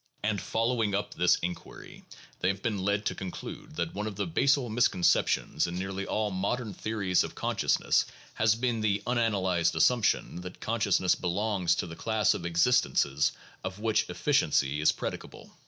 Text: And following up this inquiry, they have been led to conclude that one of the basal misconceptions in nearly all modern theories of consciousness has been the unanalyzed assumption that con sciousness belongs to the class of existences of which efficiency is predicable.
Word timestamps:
And 0.23 0.41
following 0.41 0.95
up 0.95 1.13
this 1.13 1.35
inquiry, 1.43 2.03
they 2.39 2.47
have 2.47 2.63
been 2.63 2.79
led 2.83 3.05
to 3.05 3.13
conclude 3.13 3.75
that 3.75 3.93
one 3.93 4.07
of 4.07 4.15
the 4.15 4.25
basal 4.25 4.67
misconceptions 4.67 5.67
in 5.67 5.77
nearly 5.77 6.07
all 6.07 6.31
modern 6.31 6.73
theories 6.73 7.23
of 7.23 7.35
consciousness 7.35 8.05
has 8.33 8.55
been 8.55 8.81
the 8.81 9.03
unanalyzed 9.05 9.75
assumption 9.75 10.37
that 10.41 10.59
con 10.59 10.79
sciousness 10.79 11.21
belongs 11.21 11.75
to 11.75 11.85
the 11.85 11.95
class 11.95 12.33
of 12.33 12.47
existences 12.47 13.31
of 13.63 13.77
which 13.77 14.09
efficiency 14.09 14.81
is 14.81 14.91
predicable. 14.91 15.51